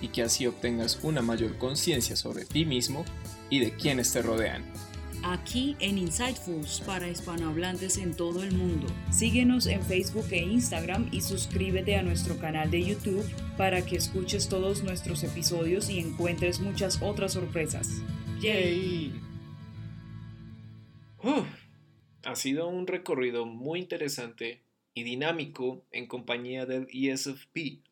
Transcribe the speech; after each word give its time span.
y 0.00 0.08
que 0.08 0.22
así 0.22 0.46
obtengas 0.46 1.00
una 1.02 1.22
mayor 1.22 1.58
conciencia 1.58 2.16
sobre 2.16 2.44
ti 2.44 2.64
mismo 2.64 3.04
y 3.50 3.60
de 3.60 3.74
quienes 3.74 4.12
te 4.12 4.22
rodean. 4.22 4.64
Aquí 5.22 5.76
en 5.80 5.98
Insightfuls 5.98 6.82
para 6.86 7.08
hispanohablantes 7.08 7.98
en 7.98 8.14
todo 8.14 8.44
el 8.44 8.52
mundo. 8.52 8.86
Síguenos 9.10 9.66
en 9.66 9.82
Facebook 9.82 10.26
e 10.30 10.38
Instagram 10.38 11.08
y 11.10 11.20
suscríbete 11.20 11.96
a 11.96 12.02
nuestro 12.02 12.38
canal 12.38 12.70
de 12.70 12.84
YouTube 12.84 13.24
para 13.56 13.84
que 13.84 13.96
escuches 13.96 14.48
todos 14.48 14.84
nuestros 14.84 15.24
episodios 15.24 15.90
y 15.90 15.98
encuentres 15.98 16.60
muchas 16.60 17.02
otras 17.02 17.32
sorpresas. 17.32 18.02
¡Yay! 18.40 19.12
ha 22.24 22.36
sido 22.36 22.68
un 22.68 22.86
recorrido 22.86 23.46
muy 23.46 23.80
interesante 23.80 24.60
y 24.94 25.02
dinámico 25.02 25.84
en 25.90 26.06
compañía 26.06 26.66
del 26.66 26.86
ESFP. 26.92 27.82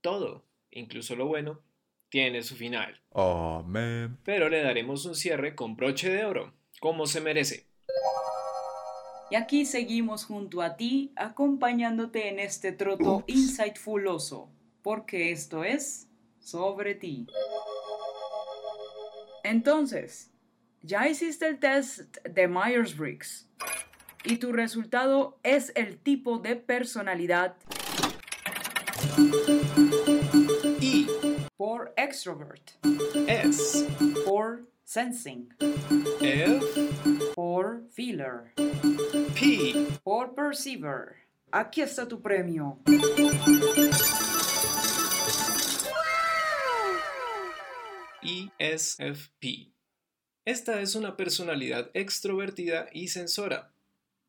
Todo 0.00 0.44
incluso 0.70 1.16
lo 1.16 1.26
bueno, 1.26 1.60
tiene 2.08 2.42
su 2.42 2.56
final. 2.56 3.00
Amén. 3.12 4.18
Pero 4.24 4.48
le 4.48 4.62
daremos 4.62 5.04
un 5.06 5.14
cierre 5.14 5.54
con 5.54 5.76
broche 5.76 6.10
de 6.10 6.24
oro, 6.24 6.52
como 6.80 7.06
se 7.06 7.20
merece. 7.20 7.66
Y 9.30 9.34
aquí 9.34 9.66
seguimos 9.66 10.24
junto 10.24 10.62
a 10.62 10.76
ti, 10.76 11.12
acompañándote 11.16 12.28
en 12.28 12.38
este 12.38 12.72
troto 12.72 13.24
insightfuloso, 13.26 14.50
porque 14.82 15.32
esto 15.32 15.64
es 15.64 16.08
sobre 16.38 16.94
ti. 16.94 17.26
Entonces, 19.42 20.30
ya 20.82 21.08
hiciste 21.08 21.48
el 21.48 21.58
test 21.58 22.16
de 22.24 22.48
Myers-Briggs 22.48 23.48
y 24.24 24.36
tu 24.36 24.52
resultado 24.52 25.38
es 25.42 25.72
el 25.74 25.98
tipo 25.98 26.38
de 26.38 26.56
personalidad 26.56 27.56
extrovert. 32.16 32.70
S. 33.28 33.86
Por 34.24 34.66
sensing. 34.84 35.52
F. 36.22 36.62
Por 37.34 37.82
feeler. 37.90 38.52
P. 39.34 39.86
Por 40.02 40.34
perceiver. 40.34 41.16
Aquí 41.52 41.82
está 41.82 42.08
tu 42.08 42.22
premio. 42.22 42.78
ESFP. 48.22 49.68
Esta 50.46 50.80
es 50.80 50.94
una 50.94 51.16
personalidad 51.18 51.90
extrovertida 51.92 52.88
y 52.92 53.08
sensora, 53.08 53.72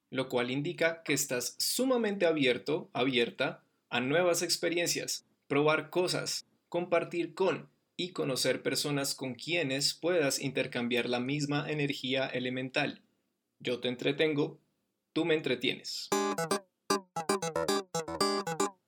lo 0.09 0.27
cual 0.27 0.51
indica 0.51 1.03
que 1.03 1.13
estás 1.13 1.55
sumamente 1.57 2.25
abierto, 2.25 2.89
abierta 2.91 3.63
a 3.89 4.01
nuevas 4.01 4.41
experiencias, 4.41 5.25
probar 5.47 5.89
cosas, 5.89 6.45
compartir 6.69 7.33
con 7.33 7.69
y 7.97 8.11
conocer 8.11 8.61
personas 8.61 9.15
con 9.15 9.33
quienes 9.33 9.95
puedas 9.95 10.39
intercambiar 10.39 11.09
la 11.09 11.19
misma 11.19 11.69
energía 11.69 12.27
elemental. 12.27 13.01
Yo 13.59 13.79
te 13.79 13.87
entretengo, 13.87 14.59
tú 15.13 15.25
me 15.25 15.33
entretienes. 15.33 16.09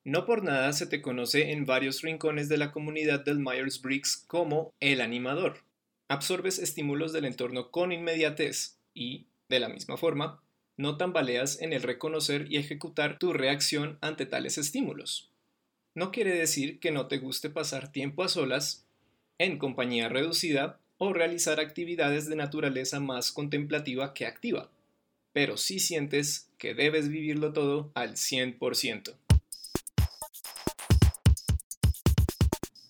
No 0.04 0.24
por 0.24 0.44
nada 0.44 0.72
se 0.72 0.86
te 0.86 1.02
conoce 1.02 1.50
en 1.50 1.66
varios 1.66 2.02
rincones 2.02 2.48
de 2.48 2.56
la 2.56 2.70
comunidad 2.70 3.24
del 3.24 3.40
Myers-Briggs 3.40 4.24
como 4.26 4.72
el 4.78 5.00
animador. 5.00 5.64
Absorbes 6.08 6.58
estímulos 6.58 7.12
del 7.12 7.24
entorno 7.24 7.70
con 7.70 7.92
inmediatez 7.92 8.78
y, 8.94 9.26
de 9.48 9.60
la 9.60 9.68
misma 9.68 9.96
forma, 9.96 10.42
no 10.76 10.96
tambaleas 10.96 11.60
en 11.60 11.72
el 11.72 11.82
reconocer 11.82 12.46
y 12.50 12.56
ejecutar 12.56 13.18
tu 13.18 13.32
reacción 13.32 13.98
ante 14.00 14.24
tales 14.24 14.56
estímulos 14.56 15.30
no 15.94 16.10
quiere 16.12 16.34
decir 16.34 16.78
que 16.80 16.92
no 16.92 17.08
te 17.08 17.18
guste 17.18 17.50
pasar 17.50 17.90
tiempo 17.92 18.22
a 18.22 18.28
solas, 18.28 18.86
en 19.40 19.56
compañía 19.56 20.10
reducida 20.10 20.78
o 20.98 21.14
realizar 21.14 21.60
actividades 21.60 22.28
de 22.28 22.36
naturaleza 22.36 23.00
más 23.00 23.32
contemplativa 23.32 24.12
que 24.12 24.26
activa, 24.26 24.70
pero 25.32 25.56
sí 25.56 25.80
sientes 25.80 26.50
que 26.58 26.74
debes 26.74 27.08
vivirlo 27.08 27.54
todo 27.54 27.90
al 27.94 28.16
100%. 28.16 29.16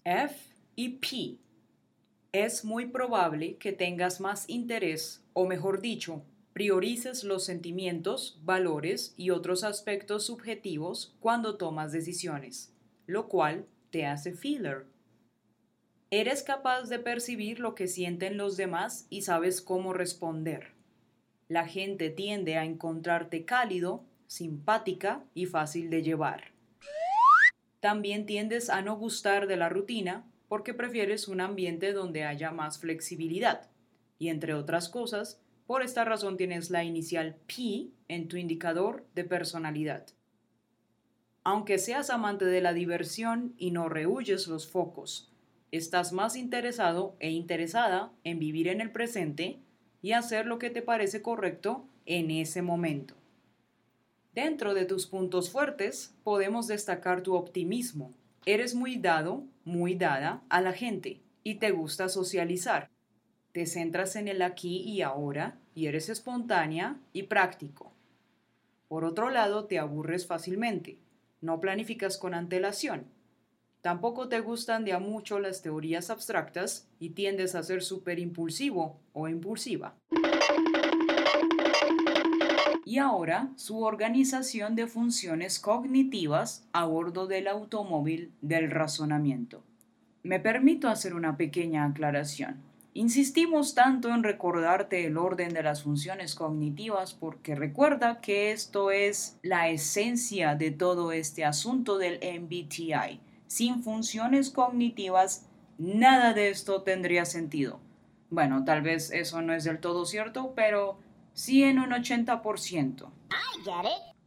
F 0.03 0.34
y 0.75 0.89
P. 0.89 1.37
Es 2.33 2.65
muy 2.65 2.87
probable 2.87 3.56
que 3.56 3.71
tengas 3.71 4.21
más 4.21 4.49
interés, 4.49 5.22
o 5.34 5.47
mejor 5.47 5.81
dicho, 5.81 6.25
priorices 6.53 7.22
los 7.22 7.44
sentimientos, 7.44 8.41
valores 8.43 9.15
y 9.16 9.31
otros 9.31 9.62
aspectos 9.62 10.27
subjetivos 10.27 11.15
cuando 11.21 11.56
tomas 11.56 11.93
decisiones 11.93 12.72
lo 13.10 13.28
cual 13.28 13.66
te 13.91 14.06
hace 14.06 14.33
feeler. 14.33 14.87
Eres 16.12 16.43
capaz 16.43 16.88
de 16.88 16.98
percibir 16.98 17.60
lo 17.60 17.76
que 17.76 17.87
sienten 17.87 18.37
los 18.37 18.56
demás 18.56 19.06
y 19.10 19.22
sabes 19.22 19.62
cómo 19.62 19.93
responder. 19.93 20.72
La 21.47 21.69
gente 21.69 22.10
tiende 22.10 22.56
a 22.56 22.65
encontrarte 22.65 23.44
cálido, 23.44 24.04
simpática 24.26 25.25
y 25.34 25.47
fácil 25.47 25.88
de 25.88 26.03
llevar. 26.03 26.50
También 27.78 28.26
tiendes 28.26 28.71
a 28.71 28.82
no 28.82 28.97
gustar 28.97 29.47
de 29.47 29.56
la 29.56 29.69
rutina 29.69 30.25
porque 30.48 30.75
prefieres 30.75 31.28
un 31.28 31.41
ambiente 31.41 31.93
donde 31.93 32.25
haya 32.25 32.50
más 32.50 32.81
flexibilidad. 32.81 33.71
Y 34.19 34.31
entre 34.31 34.54
otras 34.54 34.88
cosas, 34.88 35.41
por 35.65 35.82
esta 35.82 36.04
razón 36.04 36.37
tienes 36.37 36.71
la 36.71 36.82
inicial 36.82 37.37
P 37.47 37.92
en 38.09 38.27
tu 38.27 38.37
indicador 38.37 39.06
de 39.15 39.22
personalidad. 39.22 40.09
Aunque 41.44 41.78
seas 41.78 42.10
amante 42.10 42.47
de 42.47 42.60
la 42.60 42.72
diversión 42.72 43.54
y 43.56 43.71
no 43.71 43.88
rehuyes 43.88 44.48
los 44.48 44.69
focos, 44.69 45.30
estás 45.73 46.13
más 46.13 46.37
interesado 46.37 47.17
e 47.21 47.31
interesada 47.31 48.13
en 48.25 48.39
vivir 48.39 48.69
en 48.69 48.81
el 48.81 48.91
presente 48.91 49.59
y 50.03 50.13
hacer 50.13 50.47
lo 50.47 50.59
que 50.59 50.71
te 50.71 50.83
parece 50.83 51.23
correcto 51.23 51.85
en 52.07 52.31
ese 52.31 52.63
momento. 52.63 53.15
Dentro 54.35 54.75
de 54.75 54.85
tus 54.85 55.07
puntos 55.07 55.51
fuertes 55.51 56.15
podemos 56.25 56.67
destacar 56.67 57.23
tu 57.23 57.35
optimismo. 57.35 58.13
Eres 58.47 58.75
muy 58.75 58.97
dado, 58.97 59.45
muy 59.65 59.95
dada 59.95 60.43
a 60.49 60.61
la 60.61 60.73
gente 60.73 61.21
y 61.43 61.57
te 61.57 61.71
gusta 61.71 62.09
socializar. 62.09 62.89
Te 63.53 63.67
centras 63.67 64.17
en 64.17 64.29
el 64.29 64.43
aquí 64.43 64.79
y 64.79 65.03
ahora 65.03 65.59
y 65.75 65.87
eres 65.87 66.09
espontánea 66.09 66.99
y 67.13 67.25
práctico. 67.25 67.93
Por 68.89 69.05
otro 69.05 69.31
lado, 69.31 69.65
te 69.67 69.79
aburres 69.79 70.27
fácilmente 70.27 70.99
no 71.41 71.61
planificas 71.61 72.19
con 72.19 72.35
antelación. 72.35 73.07
Tampoco 73.83 74.29
te 74.29 74.41
gustan 74.41 74.85
de 74.85 74.93
a 74.93 74.99
mucho 74.99 75.41
las 75.41 75.63
teorías 75.63 76.11
abstractas 76.11 76.87
y 76.99 77.11
tiendes 77.11 77.55
a 77.55 77.63
ser 77.63 77.83
súper 77.83 78.19
impulsivo 78.19 79.01
o 79.15 79.27
impulsiva. 79.27 79.95
Y 82.85 82.99
ahora 82.99 83.49
su 83.57 83.83
organización 83.83 84.75
de 84.75 84.87
funciones 84.87 85.59
cognitivas 85.59 86.67
a 86.73 86.85
bordo 86.85 87.27
del 87.27 87.49
automóvil 87.49 88.33
del 88.43 88.71
razonamiento. 88.71 89.63
Me 90.23 90.41
permito 90.41 90.89
hacer 90.89 91.15
una 91.15 91.39
pequeña 91.39 91.87
aclaración. 91.87 92.63
Insistimos 92.93 93.75
tanto 93.75 94.10
en 94.10 94.25
recordarte 94.25 95.07
el 95.07 95.16
orden 95.16 95.54
de 95.54 95.63
las 95.63 95.84
funciones 95.84 96.34
cognitivas 96.34 97.15
porque 97.15 97.54
recuerda 97.54 98.21
que 98.21 98.53
esto 98.53 98.91
es 98.91 99.39
la 99.43 99.71
esencia 99.71 100.54
de 100.54 100.71
todo 100.71 101.13
este 101.13 101.47
asunto 101.47 101.97
del 101.97 102.19
MBTI. 102.19 103.21
Sin 103.51 103.83
funciones 103.83 104.51
cognitivas, 104.51 105.47
nada 105.77 106.35
de 106.35 106.51
esto 106.51 106.83
tendría 106.83 107.25
sentido. 107.25 107.81
Bueno, 108.31 108.65
tal 108.65 108.81
vez 108.81 109.11
eso 109.11 109.43
no 109.43 109.53
es 109.53 109.65
del 109.65 109.81
todo 109.81 110.07
cierto, 110.07 110.53
pero 110.55 111.01
sí 111.35 111.65
en 111.65 111.81
un 111.81 111.91
80%. 111.91 113.11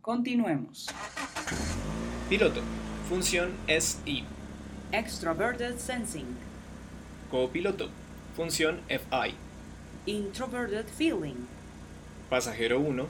Continuemos. 0.02 0.88
Piloto. 2.28 2.60
Función 3.08 3.54
SI. 3.68 4.26
Extroverted 4.92 5.78
Sensing. 5.78 6.28
Copiloto 7.32 7.90
función 8.36 8.82
FI. 8.90 9.36
Introverted 10.06 10.86
Feeling. 10.98 11.48
Pasajero 12.30 12.82
1, 12.82 13.08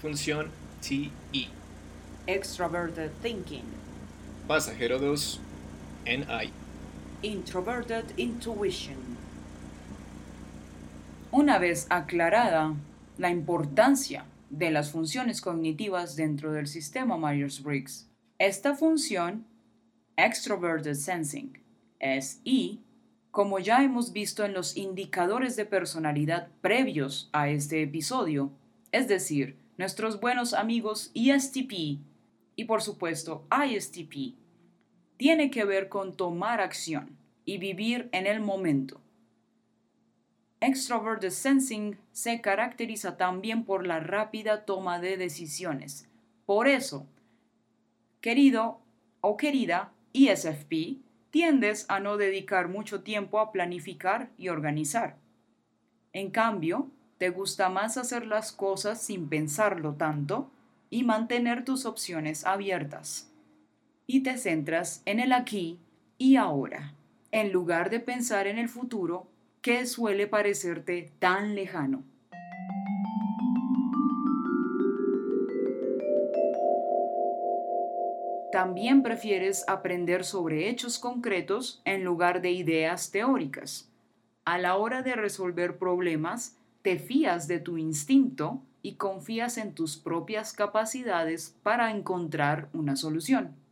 función 0.00 0.52
TE. 0.80 1.48
Extroverted 2.28 3.10
Thinking. 3.20 3.64
Pasajero 4.46 5.00
2, 5.00 5.40
NI. 6.06 6.52
Introverted 7.22 8.04
Intuition. 8.16 8.96
Una 11.32 11.58
vez 11.58 11.88
aclarada 11.90 12.74
la 13.18 13.30
importancia 13.30 14.24
de 14.48 14.70
las 14.70 14.92
funciones 14.92 15.40
cognitivas 15.40 16.14
dentro 16.14 16.52
del 16.52 16.68
sistema 16.68 17.16
Myers-Briggs, 17.16 18.08
esta 18.38 18.76
función, 18.76 19.46
Extroverted 20.16 20.94
Sensing, 20.94 21.58
SI, 21.98 22.80
como 23.32 23.58
ya 23.58 23.82
hemos 23.82 24.12
visto 24.12 24.44
en 24.44 24.54
los 24.54 24.76
indicadores 24.76 25.56
de 25.56 25.64
personalidad 25.64 26.48
previos 26.60 27.28
a 27.32 27.48
este 27.48 27.82
episodio, 27.82 28.52
es 28.92 29.08
decir, 29.08 29.58
nuestros 29.76 30.20
buenos 30.20 30.54
amigos 30.54 31.10
ESTP 31.14 31.98
y 32.54 32.64
por 32.64 32.80
supuesto 32.80 33.44
ISTP, 33.50 34.45
tiene 35.16 35.50
que 35.50 35.64
ver 35.64 35.88
con 35.88 36.16
tomar 36.16 36.60
acción 36.60 37.16
y 37.44 37.58
vivir 37.58 38.08
en 38.12 38.26
el 38.26 38.40
momento. 38.40 39.00
Extroverted 40.60 41.30
Sensing 41.30 41.98
se 42.12 42.40
caracteriza 42.40 43.16
también 43.16 43.64
por 43.64 43.86
la 43.86 44.00
rápida 44.00 44.64
toma 44.64 44.98
de 44.98 45.16
decisiones. 45.16 46.08
Por 46.46 46.66
eso, 46.66 47.06
querido 48.20 48.80
o 49.20 49.36
querida 49.36 49.92
ESFP, 50.12 50.98
tiendes 51.30 51.84
a 51.88 52.00
no 52.00 52.16
dedicar 52.16 52.68
mucho 52.68 53.02
tiempo 53.02 53.38
a 53.38 53.52
planificar 53.52 54.30
y 54.38 54.48
organizar. 54.48 55.16
En 56.12 56.30
cambio, 56.30 56.90
te 57.18 57.28
gusta 57.28 57.68
más 57.68 57.98
hacer 57.98 58.26
las 58.26 58.52
cosas 58.52 59.02
sin 59.02 59.28
pensarlo 59.28 59.94
tanto 59.94 60.50
y 60.88 61.04
mantener 61.04 61.64
tus 61.64 61.84
opciones 61.84 62.46
abiertas. 62.46 63.30
Y 64.08 64.22
te 64.22 64.38
centras 64.38 65.02
en 65.04 65.18
el 65.18 65.32
aquí 65.32 65.80
y 66.16 66.36
ahora, 66.36 66.94
en 67.32 67.50
lugar 67.52 67.90
de 67.90 67.98
pensar 67.98 68.46
en 68.46 68.56
el 68.56 68.68
futuro 68.68 69.26
que 69.62 69.84
suele 69.84 70.28
parecerte 70.28 71.10
tan 71.18 71.56
lejano. 71.56 72.04
También 78.52 79.02
prefieres 79.02 79.64
aprender 79.68 80.24
sobre 80.24 80.70
hechos 80.70 81.00
concretos 81.00 81.82
en 81.84 82.04
lugar 82.04 82.40
de 82.40 82.52
ideas 82.52 83.10
teóricas. 83.10 83.90
A 84.44 84.56
la 84.56 84.76
hora 84.76 85.02
de 85.02 85.16
resolver 85.16 85.78
problemas, 85.78 86.56
te 86.82 87.00
fías 87.00 87.48
de 87.48 87.58
tu 87.58 87.76
instinto 87.76 88.62
y 88.82 88.94
confías 88.94 89.58
en 89.58 89.74
tus 89.74 89.96
propias 89.96 90.52
capacidades 90.52 91.56
para 91.64 91.90
encontrar 91.90 92.68
una 92.72 92.94
solución. 92.94 93.65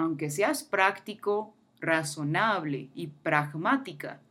Aunque 0.00 0.30
seas 0.30 0.62
práctico, 0.62 1.52
razonable 1.78 2.88
y 2.94 3.08
pragmática, 3.08 4.22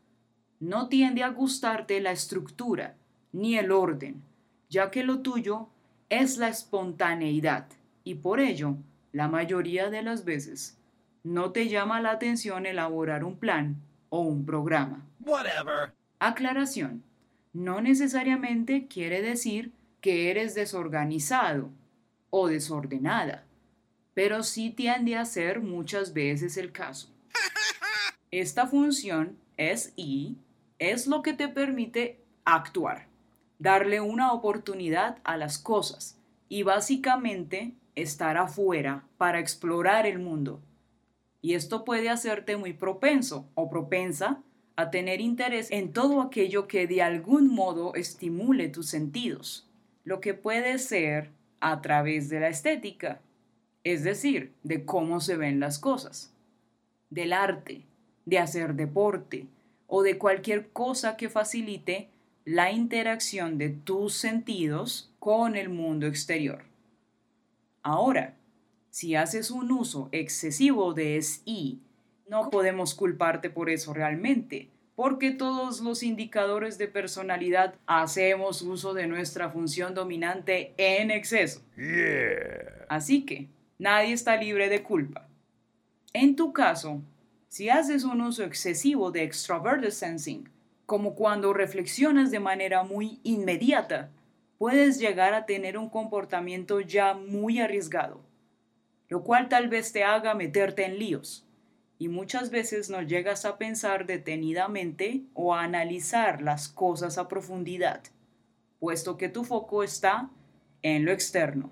no 0.59 0.89
tiende 0.89 1.21
a 1.21 1.29
gustarte 1.29 2.01
la 2.01 2.11
estructura 2.11 2.95
ni 3.33 3.55
el 3.55 3.71
orden, 3.71 4.23
ya 4.67 4.89
que 4.89 5.03
lo 5.03 5.19
tuyo 5.19 5.69
es 6.09 6.39
la 6.39 6.47
espontaneidad 6.47 7.67
y 8.03 8.15
por 8.15 8.39
ello 8.39 8.77
la 9.11 9.27
mayoría 9.27 9.91
de 9.91 10.01
las 10.01 10.25
veces, 10.25 10.75
no 11.23 11.51
te 11.51 11.69
llama 11.69 12.01
la 12.01 12.13
atención 12.13 12.65
elaborar 12.65 13.23
un 13.23 13.37
plan 13.37 13.75
o 14.09 14.21
un 14.21 14.47
programa. 14.47 15.05
Whatever. 15.23 15.93
Aclaración. 16.17 17.03
No 17.53 17.79
necesariamente 17.79 18.87
quiere 18.87 19.21
decir 19.21 19.71
que 20.01 20.31
eres 20.31 20.55
desorganizado 20.55 21.69
o 22.31 22.47
desordenada, 22.47 23.43
pero 24.19 24.43
sí 24.43 24.69
tiende 24.69 25.15
a 25.15 25.23
ser 25.23 25.61
muchas 25.61 26.11
veces 26.11 26.57
el 26.57 26.73
caso. 26.73 27.07
Esta 28.31 28.67
función 28.67 29.37
es 29.55 29.93
y 29.95 30.35
es 30.77 31.07
lo 31.07 31.21
que 31.21 31.31
te 31.31 31.47
permite 31.47 32.19
actuar, 32.43 33.07
darle 33.59 34.01
una 34.01 34.33
oportunidad 34.33 35.19
a 35.23 35.37
las 35.37 35.57
cosas 35.57 36.17
y 36.49 36.63
básicamente 36.63 37.71
estar 37.95 38.35
afuera 38.35 39.05
para 39.17 39.39
explorar 39.39 40.05
el 40.05 40.19
mundo. 40.19 40.59
Y 41.41 41.53
esto 41.53 41.85
puede 41.85 42.09
hacerte 42.09 42.57
muy 42.57 42.73
propenso 42.73 43.47
o 43.55 43.69
propensa 43.69 44.41
a 44.75 44.91
tener 44.91 45.21
interés 45.21 45.71
en 45.71 45.93
todo 45.93 46.19
aquello 46.21 46.67
que 46.67 46.87
de 46.87 47.01
algún 47.01 47.47
modo 47.47 47.95
estimule 47.95 48.67
tus 48.67 48.89
sentidos, 48.89 49.65
lo 50.03 50.19
que 50.19 50.33
puede 50.33 50.77
ser 50.77 51.29
a 51.61 51.79
través 51.79 52.27
de 52.27 52.41
la 52.41 52.49
estética, 52.49 53.21
es 53.83 54.03
decir, 54.03 54.53
de 54.63 54.85
cómo 54.85 55.21
se 55.21 55.37
ven 55.37 55.59
las 55.59 55.79
cosas, 55.79 56.33
del 57.09 57.33
arte, 57.33 57.85
de 58.25 58.39
hacer 58.39 58.75
deporte 58.75 59.47
o 59.87 60.03
de 60.03 60.17
cualquier 60.17 60.69
cosa 60.69 61.17
que 61.17 61.29
facilite 61.29 62.09
la 62.45 62.71
interacción 62.71 63.57
de 63.57 63.69
tus 63.69 64.13
sentidos 64.13 65.11
con 65.19 65.55
el 65.55 65.69
mundo 65.69 66.07
exterior. 66.07 66.63
Ahora, 67.81 68.35
si 68.89 69.15
haces 69.15 69.51
un 69.51 69.71
uso 69.71 70.09
excesivo 70.11 70.93
de 70.93 71.21
SI, 71.21 71.79
no 72.27 72.49
podemos 72.49 72.93
culparte 72.95 73.49
por 73.49 73.69
eso 73.69 73.93
realmente, 73.93 74.69
porque 74.95 75.31
todos 75.31 75.79
los 75.79 76.03
indicadores 76.03 76.77
de 76.77 76.87
personalidad 76.87 77.75
hacemos 77.85 78.61
uso 78.61 78.93
de 78.93 79.07
nuestra 79.07 79.49
función 79.49 79.93
dominante 79.95 80.73
en 80.77 81.09
exceso. 81.09 81.61
Así 82.89 83.25
que, 83.25 83.47
nadie 83.79 84.13
está 84.13 84.35
libre 84.35 84.69
de 84.69 84.83
culpa. 84.83 85.27
En 86.13 86.35
tu 86.35 86.53
caso, 86.53 87.01
si 87.47 87.69
haces 87.69 88.03
un 88.03 88.21
uso 88.21 88.43
excesivo 88.43 89.09
de 89.09 89.23
extroverted 89.23 89.89
sensing, 89.89 90.49
como 90.85 91.15
cuando 91.15 91.53
reflexionas 91.53 92.29
de 92.29 92.39
manera 92.39 92.83
muy 92.83 93.19
inmediata 93.23 94.11
puedes 94.57 94.99
llegar 94.99 95.33
a 95.33 95.45
tener 95.45 95.77
un 95.77 95.89
comportamiento 95.89 96.81
ya 96.81 97.13
muy 97.13 97.59
arriesgado, 97.59 98.21
lo 99.07 99.23
cual 99.23 99.49
tal 99.49 99.69
vez 99.69 99.93
te 99.93 100.03
haga 100.03 100.35
meterte 100.35 100.85
en 100.85 100.99
líos. 100.99 101.45
Y 101.97 102.07
muchas 102.07 102.49
veces 102.49 102.89
no 102.89 103.01
llegas 103.01 103.45
a 103.45 103.57
pensar 103.57 104.05
detenidamente 104.05 105.23
o 105.33 105.53
a 105.53 105.63
analizar 105.63 106.41
las 106.41 106.69
cosas 106.69 107.17
a 107.17 107.27
profundidad, 107.27 108.01
puesto 108.79 109.17
que 109.17 109.29
tu 109.29 109.43
foco 109.43 109.83
está 109.83 110.29
en 110.81 111.05
lo 111.05 111.11
externo. 111.11 111.71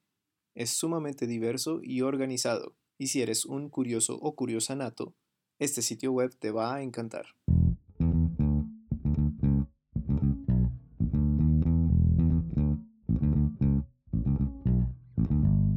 Es 0.53 0.71
sumamente 0.71 1.27
diverso 1.27 1.79
y 1.81 2.01
organizado, 2.01 2.75
y 2.97 3.07
si 3.07 3.21
eres 3.21 3.45
un 3.45 3.69
curioso 3.69 4.17
o 4.21 4.35
curiosa 4.35 4.75
nato, 4.75 5.15
este 5.59 5.81
sitio 5.81 6.11
web 6.11 6.35
te 6.37 6.51
va 6.51 6.75
a 6.75 6.81
encantar. 6.81 7.27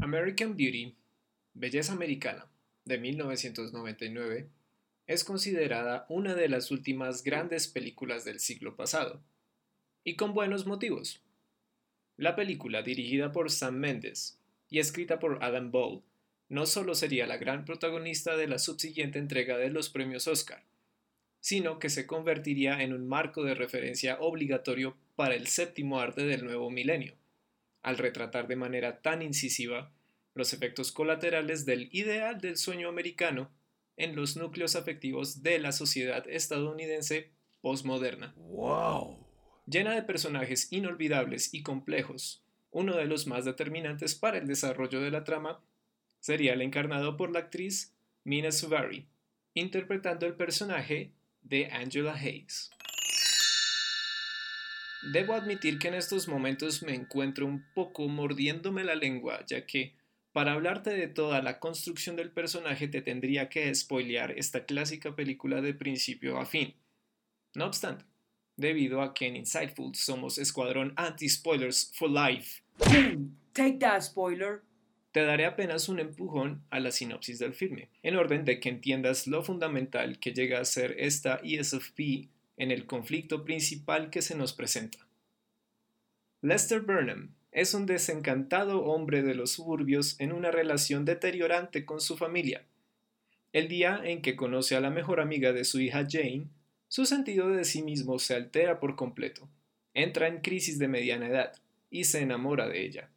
American 0.00 0.56
Beauty, 0.56 0.96
Belleza 1.52 1.92
Americana, 1.92 2.50
de 2.84 2.98
1999, 2.98 4.48
es 5.06 5.22
considerada 5.22 6.06
una 6.08 6.34
de 6.34 6.48
las 6.48 6.70
últimas 6.70 7.22
grandes 7.22 7.68
películas 7.68 8.24
del 8.24 8.40
siglo 8.40 8.74
pasado, 8.74 9.22
y 10.02 10.16
con 10.16 10.34
buenos 10.34 10.66
motivos. 10.66 11.22
La 12.16 12.34
película, 12.34 12.82
dirigida 12.82 13.32
por 13.32 13.50
Sam 13.50 13.76
Mendes, 13.76 14.40
y 14.74 14.80
escrita 14.80 15.20
por 15.20 15.38
Adam 15.44 15.70
Ball, 15.70 16.02
no 16.48 16.66
solo 16.66 16.96
sería 16.96 17.28
la 17.28 17.36
gran 17.36 17.64
protagonista 17.64 18.36
de 18.36 18.48
la 18.48 18.58
subsiguiente 18.58 19.20
entrega 19.20 19.56
de 19.56 19.70
los 19.70 19.88
premios 19.88 20.26
Oscar, 20.26 20.64
sino 21.38 21.78
que 21.78 21.88
se 21.88 22.08
convertiría 22.08 22.82
en 22.82 22.92
un 22.92 23.06
marco 23.06 23.44
de 23.44 23.54
referencia 23.54 24.18
obligatorio 24.18 24.96
para 25.14 25.36
el 25.36 25.46
séptimo 25.46 26.00
arte 26.00 26.24
del 26.24 26.44
nuevo 26.44 26.70
milenio, 26.70 27.14
al 27.82 27.98
retratar 27.98 28.48
de 28.48 28.56
manera 28.56 29.00
tan 29.00 29.22
incisiva 29.22 29.92
los 30.34 30.52
efectos 30.52 30.90
colaterales 30.90 31.64
del 31.66 31.88
ideal 31.92 32.40
del 32.40 32.56
sueño 32.56 32.88
americano 32.88 33.52
en 33.96 34.16
los 34.16 34.36
núcleos 34.36 34.74
afectivos 34.74 35.44
de 35.44 35.60
la 35.60 35.70
sociedad 35.70 36.28
estadounidense 36.28 37.30
postmoderna. 37.60 38.34
¡Wow! 38.38 39.24
Llena 39.66 39.94
de 39.94 40.02
personajes 40.02 40.72
inolvidables 40.72 41.54
y 41.54 41.62
complejos, 41.62 42.43
uno 42.74 42.96
de 42.96 43.06
los 43.06 43.28
más 43.28 43.44
determinantes 43.44 44.16
para 44.16 44.36
el 44.36 44.48
desarrollo 44.48 45.00
de 45.00 45.12
la 45.12 45.22
trama 45.22 45.60
sería 46.18 46.54
el 46.54 46.60
encarnado 46.60 47.16
por 47.16 47.30
la 47.30 47.38
actriz 47.38 47.94
Mina 48.24 48.50
Suvari, 48.50 49.06
interpretando 49.54 50.26
el 50.26 50.34
personaje 50.34 51.12
de 51.42 51.66
Angela 51.70 52.14
Hayes. 52.14 52.70
Debo 55.12 55.34
admitir 55.34 55.78
que 55.78 55.88
en 55.88 55.94
estos 55.94 56.26
momentos 56.26 56.82
me 56.82 56.94
encuentro 56.94 57.46
un 57.46 57.64
poco 57.74 58.08
mordiéndome 58.08 58.82
la 58.82 58.96
lengua, 58.96 59.44
ya 59.46 59.66
que 59.66 59.94
para 60.32 60.54
hablarte 60.54 60.90
de 60.90 61.06
toda 61.06 61.42
la 61.42 61.60
construcción 61.60 62.16
del 62.16 62.32
personaje 62.32 62.88
te 62.88 63.02
tendría 63.02 63.48
que 63.48 63.72
spoilear 63.72 64.32
esta 64.32 64.64
clásica 64.64 65.14
película 65.14 65.60
de 65.60 65.74
principio 65.74 66.40
a 66.40 66.44
fin. 66.44 66.74
No 67.54 67.66
obstante, 67.66 68.04
debido 68.56 69.02
a 69.02 69.14
que 69.14 69.26
en 69.26 69.36
Insightful 69.36 69.94
somos 69.94 70.38
escuadrón 70.38 70.92
anti-spoilers 70.96 71.92
for 71.94 72.08
life. 72.08 72.62
Take 73.52 73.78
that 73.78 74.02
spoiler. 74.02 74.62
Te 75.12 75.22
daré 75.24 75.46
apenas 75.46 75.88
un 75.88 76.00
empujón 76.00 76.64
a 76.70 76.80
la 76.80 76.90
sinopsis 76.90 77.38
del 77.38 77.54
filme, 77.54 77.88
en 78.02 78.16
orden 78.16 78.44
de 78.44 78.58
que 78.58 78.68
entiendas 78.68 79.28
lo 79.28 79.44
fundamental 79.44 80.18
que 80.18 80.32
llega 80.32 80.60
a 80.60 80.64
ser 80.64 80.96
esta 80.98 81.40
ESFP 81.44 82.28
en 82.56 82.70
el 82.72 82.86
conflicto 82.86 83.44
principal 83.44 84.10
que 84.10 84.22
se 84.22 84.36
nos 84.36 84.52
presenta. 84.52 84.98
Lester 86.40 86.80
Burnham 86.80 87.34
es 87.52 87.74
un 87.74 87.86
desencantado 87.86 88.84
hombre 88.84 89.22
de 89.22 89.34
los 89.34 89.52
suburbios 89.52 90.18
en 90.18 90.32
una 90.32 90.50
relación 90.50 91.04
deteriorante 91.04 91.84
con 91.84 92.00
su 92.00 92.16
familia. 92.16 92.66
El 93.52 93.68
día 93.68 94.00
en 94.02 94.20
que 94.20 94.34
conoce 94.34 94.74
a 94.74 94.80
la 94.80 94.90
mejor 94.90 95.20
amiga 95.20 95.52
de 95.52 95.64
su 95.64 95.80
hija 95.80 96.04
Jane, 96.10 96.48
su 96.94 97.06
sentido 97.06 97.48
de 97.48 97.64
sí 97.64 97.82
mismo 97.82 98.20
se 98.20 98.36
altera 98.36 98.78
por 98.78 98.94
completo, 98.94 99.48
entra 99.94 100.28
en 100.28 100.40
crisis 100.42 100.78
de 100.78 100.86
mediana 100.86 101.26
edad 101.26 101.52
y 101.90 102.04
se 102.04 102.20
enamora 102.20 102.68
de 102.68 102.86
ella. 102.86 103.10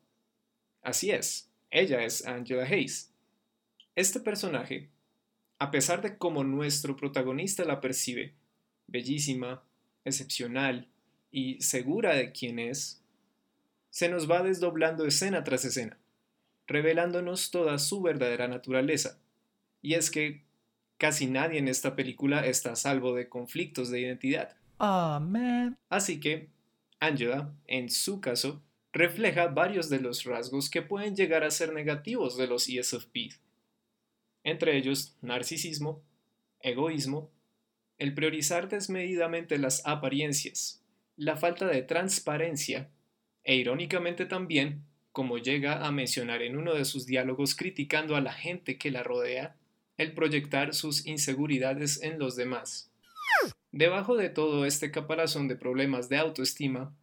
Así 0.82 1.12
es, 1.12 1.52
ella 1.70 2.04
es 2.04 2.26
Angela 2.26 2.64
Hayes. 2.64 3.14
Este 3.94 4.20
personaje, 4.20 4.90
a 5.60 5.70
pesar 5.70 6.02
de 6.02 6.18
cómo 6.18 6.44
nuestro 6.44 6.96
protagonista 6.96 7.66
la 7.66 7.80
percibe, 7.80 8.34
bellísima, 8.88 9.64
excepcional 10.06 10.88
y 11.30 11.62
segura 11.62 12.16
de 12.16 12.32
quién 12.32 12.58
es, 12.58 13.04
se 13.92 14.10
nos 14.10 14.28
va 14.28 14.42
desdoblando 14.42 15.06
escena 15.06 15.44
tras 15.44 15.66
escena, 15.66 16.00
revelándonos 16.66 17.52
toda 17.52 17.78
su 17.78 18.02
verdadera 18.02 18.48
naturaleza. 18.48 19.20
Y 19.84 19.94
es 19.94 20.10
que 20.10 20.47
casi 20.98 21.28
nadie 21.28 21.60
en 21.60 21.68
esta 21.68 21.96
película 21.96 22.46
está 22.46 22.74
a 22.74 22.76
salvo 22.76 23.14
de 23.14 23.30
conflictos 23.30 23.90
de 23.90 24.02
identidad. 24.02 24.56
Así 25.90 26.20
que, 26.20 26.50
Angela, 27.00 27.54
en 27.66 27.90
su 27.90 28.22
caso, 28.22 28.62
refleja 28.92 29.48
varios 29.48 29.90
de 29.90 30.00
los 30.00 30.24
rasgos 30.24 30.70
que 30.70 30.82
pueden 30.82 31.16
llegar 31.16 31.44
a 31.44 31.52
ser 31.52 31.74
negativos 31.74 32.38
de 32.38 32.48
los 32.48 32.68
ESFP. 32.68 33.34
Entre 34.44 34.78
ellos, 34.78 35.16
narcisismo, 35.22 36.02
egoísmo, 36.60 37.32
el 37.98 38.14
priorizar 38.14 38.70
desmedidamente 38.70 39.58
las 39.58 39.86
apariencias, 39.86 40.84
la 41.16 41.36
falta 41.36 41.68
de 41.68 41.82
transparencia 41.82 42.90
e 43.44 43.56
irónicamente 43.56 44.26
también, 44.26 44.84
como 45.12 45.38
llega 45.40 45.86
a 45.86 45.92
mencionar 45.92 46.44
en 46.44 46.58
uno 46.58 46.76
de 46.76 46.86
sus 46.86 47.08
diálogos 47.08 47.56
criticando 47.56 48.16
a 48.16 48.22
la 48.22 48.34
gente 48.34 48.78
que 48.78 48.92
la 48.92 49.04
rodea, 49.04 49.56
el 49.98 50.14
proyectar 50.14 50.74
sus 50.74 51.06
inseguridades 51.06 52.02
en 52.02 52.20
los 52.20 52.36
demás. 52.36 52.92
Debajo 53.72 54.16
de 54.16 54.30
todo 54.30 54.66
este 54.66 54.92
caparazón 54.92 55.48
de 55.48 55.56
problemas 55.56 56.10
de 56.10 56.18
autoestima, 56.18 56.96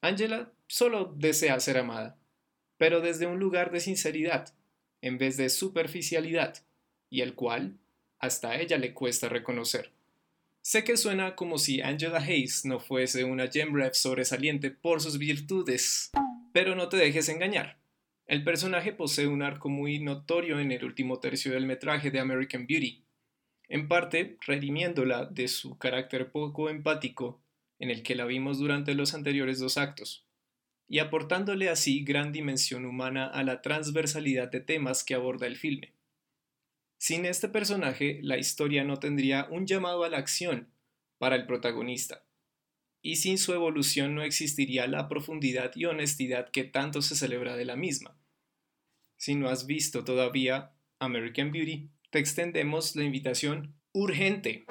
Angela 0.00 0.52
solo 0.66 1.14
desea 1.16 1.60
ser 1.60 1.78
amada, 1.78 2.18
pero 2.76 3.00
desde 3.00 3.26
un 3.26 3.38
lugar 3.38 3.70
de 3.70 3.80
sinceridad, 3.80 4.52
en 5.00 5.18
vez 5.18 5.36
de 5.36 5.48
superficialidad, 5.48 6.64
y 7.08 7.20
el 7.20 7.34
cual 7.34 7.78
hasta 8.18 8.50
a 8.50 8.60
ella 8.60 8.78
le 8.78 8.94
cuesta 8.94 9.28
reconocer. 9.28 9.92
Sé 10.62 10.84
que 10.84 10.96
suena 10.96 11.34
como 11.34 11.58
si 11.58 11.80
Angela 11.80 12.18
Hayes 12.18 12.64
no 12.64 12.78
fuese 12.78 13.24
una 13.24 13.48
gem 13.48 13.72
sobresaliente 13.92 14.70
por 14.70 15.00
sus 15.00 15.18
virtudes, 15.18 16.12
pero 16.52 16.76
no 16.76 16.88
te 16.88 16.96
dejes 16.96 17.28
engañar. 17.28 17.81
El 18.26 18.44
personaje 18.44 18.92
posee 18.92 19.26
un 19.26 19.42
arco 19.42 19.68
muy 19.68 19.98
notorio 19.98 20.60
en 20.60 20.72
el 20.72 20.84
último 20.84 21.18
tercio 21.18 21.52
del 21.52 21.66
metraje 21.66 22.10
de 22.10 22.20
American 22.20 22.66
Beauty, 22.66 23.04
en 23.68 23.88
parte 23.88 24.36
redimiéndola 24.46 25.26
de 25.26 25.48
su 25.48 25.76
carácter 25.78 26.30
poco 26.30 26.70
empático 26.70 27.42
en 27.78 27.90
el 27.90 28.02
que 28.02 28.14
la 28.14 28.24
vimos 28.24 28.58
durante 28.58 28.94
los 28.94 29.12
anteriores 29.12 29.58
dos 29.58 29.76
actos, 29.76 30.24
y 30.88 31.00
aportándole 31.00 31.68
así 31.68 32.04
gran 32.04 32.32
dimensión 32.32 32.84
humana 32.84 33.26
a 33.26 33.42
la 33.42 33.60
transversalidad 33.60 34.50
de 34.50 34.60
temas 34.60 35.02
que 35.02 35.14
aborda 35.14 35.46
el 35.46 35.56
filme. 35.56 35.94
Sin 36.98 37.26
este 37.26 37.48
personaje, 37.48 38.20
la 38.22 38.38
historia 38.38 38.84
no 38.84 38.98
tendría 38.98 39.48
un 39.50 39.66
llamado 39.66 40.04
a 40.04 40.08
la 40.08 40.18
acción 40.18 40.72
para 41.18 41.34
el 41.34 41.46
protagonista, 41.46 42.24
y 43.02 43.16
sin 43.16 43.36
su 43.36 43.52
evolución 43.52 44.14
no 44.14 44.22
existiría 44.22 44.86
la 44.86 45.08
profundidad 45.08 45.72
y 45.74 45.84
honestidad 45.86 46.48
que 46.50 46.64
tanto 46.64 47.02
se 47.02 47.16
celebra 47.16 47.56
de 47.56 47.64
la 47.64 47.76
misma. 47.76 48.16
Si 49.16 49.34
no 49.34 49.48
has 49.48 49.66
visto 49.66 50.04
todavía 50.04 50.72
American 51.00 51.50
Beauty, 51.50 51.90
te 52.10 52.20
extendemos 52.20 52.94
la 52.96 53.04
invitación 53.04 53.74
urgente. 53.92 54.64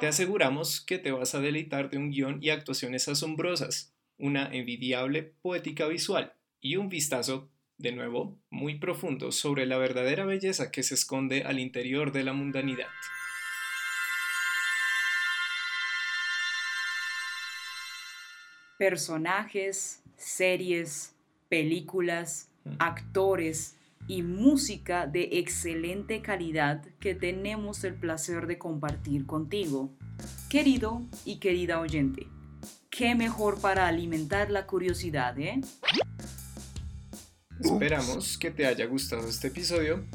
Te 0.00 0.06
aseguramos 0.06 0.80
que 0.80 0.98
te 0.98 1.12
vas 1.12 1.34
a 1.34 1.40
deleitar 1.40 1.90
de 1.90 1.98
un 1.98 2.10
guion 2.10 2.38
y 2.42 2.48
actuaciones 2.48 3.06
asombrosas, 3.08 3.94
una 4.16 4.50
envidiable 4.50 5.34
poética 5.42 5.86
visual 5.86 6.32
y 6.60 6.76
un 6.76 6.88
vistazo, 6.88 7.50
de 7.76 7.92
nuevo, 7.92 8.38
muy 8.50 8.78
profundo 8.78 9.32
sobre 9.32 9.66
la 9.66 9.78
verdadera 9.78 10.24
belleza 10.24 10.70
que 10.70 10.82
se 10.82 10.94
esconde 10.94 11.44
al 11.44 11.58
interior 11.58 12.12
de 12.12 12.24
la 12.24 12.32
mundanidad. 12.32 12.88
Personajes, 18.80 20.00
series, 20.16 21.14
películas, 21.50 22.48
actores, 22.78 23.76
y 24.08 24.22
música 24.22 25.06
de 25.06 25.28
excelente 25.32 26.22
calidad 26.22 26.82
que 26.98 27.14
tenemos 27.14 27.84
el 27.84 27.92
placer 27.94 28.46
de 28.46 28.56
compartir 28.56 29.26
contigo. 29.26 29.92
Querido 30.48 31.02
y 31.26 31.40
querida 31.40 31.78
oyente, 31.78 32.26
qué 32.88 33.14
mejor 33.14 33.60
para 33.60 33.86
alimentar 33.86 34.50
la 34.50 34.66
curiosidad, 34.66 35.38
¿eh? 35.38 35.60
Esperamos 37.60 38.38
que 38.38 38.50
te 38.50 38.66
haya 38.66 38.86
gustado 38.86 39.28
este 39.28 39.48
episodio 39.48 40.06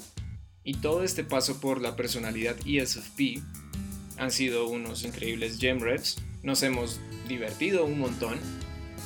y 0.64 0.78
todo 0.78 1.04
este 1.04 1.24
paso 1.24 1.62
por 1.62 1.82
la 1.82 1.96
personalidad 1.96 2.56
ESFP 2.66 3.44
han 4.18 4.32
sido 4.32 4.68
unos 4.68 5.06
increíbles 5.06 5.60
gem 5.60 5.80
reps. 5.80 6.18
Nos 6.46 6.62
hemos 6.62 7.00
divertido 7.28 7.86
un 7.86 8.00
montón 8.00 8.38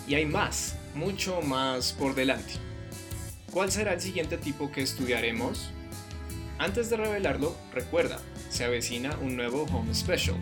y 0.06 0.16
hay 0.16 0.26
más, 0.26 0.76
mucho 0.94 1.42
más 1.42 1.94
por 1.94 2.14
delante. 2.14 2.56
¿Cuál 3.54 3.72
será 3.72 3.94
el 3.94 4.02
siguiente 4.02 4.38
tipo 4.38 4.70
que 4.74 4.82
estudiaremos? 4.82 5.72
Antes 6.58 6.90
de 6.90 6.98
revelarlo, 6.98 7.56
recuerda, 7.74 8.20
se 8.50 8.66
avecina 8.66 9.18
un 9.22 9.38
nuevo 9.38 9.64
Home 9.72 9.96
Special, 9.96 10.36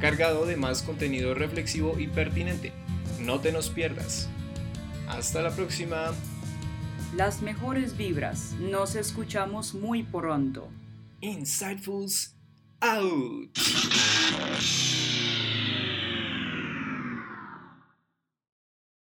cargado 0.00 0.46
de 0.46 0.56
más 0.56 0.82
contenido 0.82 1.34
reflexivo 1.34 1.98
y 1.98 2.06
pertinente. 2.06 2.72
No 3.20 3.40
te 3.40 3.50
nos 3.50 3.68
pierdas. 3.68 4.28
Hasta 5.08 5.42
la 5.42 5.50
próxima. 5.50 6.12
Las 7.16 7.42
mejores 7.42 7.96
vibras. 7.96 8.52
Nos 8.60 8.94
escuchamos 8.94 9.74
muy 9.74 10.04
pronto. 10.04 10.68
Insightfuls 11.20 12.36
out. 12.80 13.50